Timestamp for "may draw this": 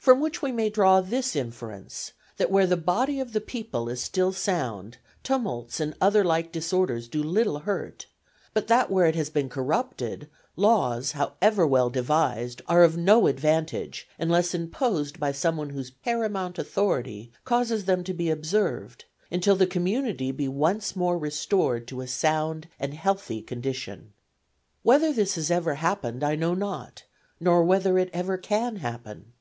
0.52-1.36